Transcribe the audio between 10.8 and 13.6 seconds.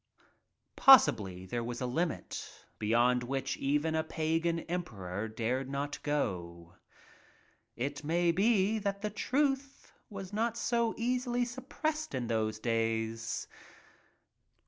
easily suppressed in those days.